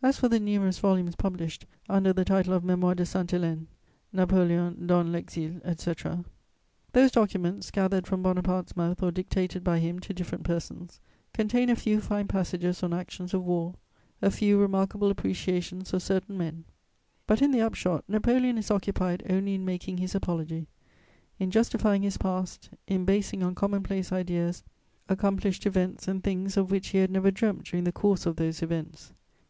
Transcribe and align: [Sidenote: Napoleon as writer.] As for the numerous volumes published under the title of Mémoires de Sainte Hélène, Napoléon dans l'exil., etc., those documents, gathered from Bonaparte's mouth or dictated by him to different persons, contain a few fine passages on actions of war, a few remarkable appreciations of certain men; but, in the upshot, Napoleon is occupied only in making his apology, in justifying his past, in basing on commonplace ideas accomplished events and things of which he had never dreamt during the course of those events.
[Sidenote: 0.00 0.22
Napoleon 0.22 0.28
as 0.28 0.30
writer.] 0.30 0.36
As 0.38 0.44
for 0.44 0.44
the 0.44 0.52
numerous 0.52 0.78
volumes 0.78 1.16
published 1.16 1.66
under 1.88 2.12
the 2.12 2.24
title 2.24 2.54
of 2.54 2.62
Mémoires 2.62 2.94
de 2.98 3.04
Sainte 3.04 3.30
Hélène, 3.32 3.66
Napoléon 4.14 4.86
dans 4.86 5.02
l'exil., 5.08 5.60
etc., 5.64 6.24
those 6.92 7.10
documents, 7.10 7.72
gathered 7.72 8.06
from 8.06 8.22
Bonaparte's 8.22 8.76
mouth 8.76 9.02
or 9.02 9.10
dictated 9.10 9.64
by 9.64 9.80
him 9.80 9.98
to 9.98 10.14
different 10.14 10.44
persons, 10.44 11.00
contain 11.34 11.68
a 11.68 11.74
few 11.74 12.00
fine 12.00 12.28
passages 12.28 12.84
on 12.84 12.92
actions 12.94 13.34
of 13.34 13.42
war, 13.42 13.74
a 14.22 14.30
few 14.30 14.56
remarkable 14.60 15.10
appreciations 15.10 15.92
of 15.92 16.00
certain 16.00 16.38
men; 16.38 16.62
but, 17.26 17.42
in 17.42 17.50
the 17.50 17.60
upshot, 17.60 18.04
Napoleon 18.06 18.56
is 18.56 18.70
occupied 18.70 19.24
only 19.28 19.56
in 19.56 19.64
making 19.64 19.96
his 19.98 20.14
apology, 20.14 20.68
in 21.40 21.50
justifying 21.50 22.02
his 22.02 22.18
past, 22.18 22.70
in 22.86 23.04
basing 23.04 23.42
on 23.42 23.56
commonplace 23.56 24.12
ideas 24.12 24.62
accomplished 25.08 25.66
events 25.66 26.06
and 26.06 26.22
things 26.22 26.56
of 26.56 26.70
which 26.70 26.86
he 26.90 26.98
had 26.98 27.10
never 27.10 27.32
dreamt 27.32 27.64
during 27.64 27.82
the 27.82 27.90
course 27.90 28.26
of 28.26 28.36
those 28.36 28.62
events. 28.62 29.12